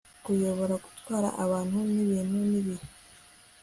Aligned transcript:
kuyobora, 0.23 0.75
gutwara 0.85 1.29
abantu 1.43 1.77
n'ibintu 1.93 2.37
n'ibihe 2.49 2.85